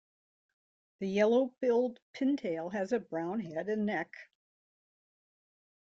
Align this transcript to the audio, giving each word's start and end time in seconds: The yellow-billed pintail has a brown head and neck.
The 0.97 1.07
yellow-billed 1.07 1.99
pintail 2.15 2.73
has 2.73 2.91
a 2.91 2.97
brown 2.97 3.39
head 3.41 3.69
and 3.69 3.85
neck. 3.85 4.11